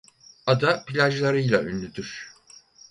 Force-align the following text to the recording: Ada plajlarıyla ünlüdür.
Ada 0.45 0.85
plajlarıyla 0.85 1.61
ünlüdür. 1.63 2.31